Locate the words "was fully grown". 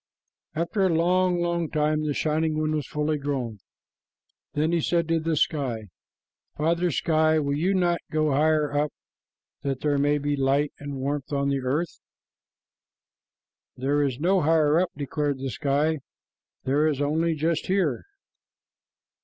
2.75-3.59